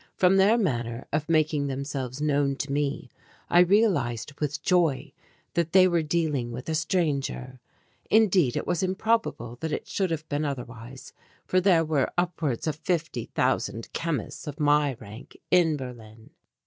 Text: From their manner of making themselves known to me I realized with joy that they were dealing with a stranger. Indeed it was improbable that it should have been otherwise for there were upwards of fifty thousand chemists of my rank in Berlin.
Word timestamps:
From 0.15 0.37
their 0.37 0.57
manner 0.57 1.05
of 1.13 1.29
making 1.29 1.67
themselves 1.67 2.19
known 2.23 2.55
to 2.55 2.71
me 2.71 3.11
I 3.51 3.59
realized 3.59 4.33
with 4.39 4.63
joy 4.63 5.13
that 5.53 5.73
they 5.73 5.87
were 5.87 6.01
dealing 6.01 6.51
with 6.51 6.67
a 6.69 6.73
stranger. 6.73 7.59
Indeed 8.09 8.55
it 8.57 8.65
was 8.65 8.81
improbable 8.81 9.57
that 9.61 9.71
it 9.71 9.87
should 9.87 10.09
have 10.09 10.27
been 10.27 10.43
otherwise 10.43 11.13
for 11.45 11.61
there 11.61 11.85
were 11.85 12.11
upwards 12.17 12.65
of 12.65 12.77
fifty 12.77 13.25
thousand 13.35 13.93
chemists 13.93 14.47
of 14.47 14.59
my 14.59 14.95
rank 14.95 15.37
in 15.51 15.77
Berlin. 15.77 16.31